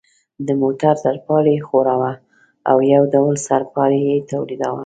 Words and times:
د 0.47 0.49
موټر 0.61 0.93
ترپال 1.05 1.45
یې 1.53 1.65
ښوراوه 1.67 2.11
او 2.69 2.77
یو 2.93 3.03
ډول 3.13 3.35
سړپاری 3.47 3.99
یې 4.09 4.17
تولیداوه. 4.31 4.79